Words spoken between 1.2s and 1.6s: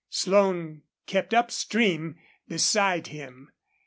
up